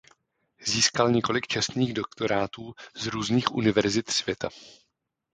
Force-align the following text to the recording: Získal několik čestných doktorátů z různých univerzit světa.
Získal 0.65 1.11
několik 1.11 1.47
čestných 1.47 1.93
doktorátů 1.93 2.73
z 2.95 3.05
různých 3.05 3.51
univerzit 3.55 4.09
světa. 4.09 4.49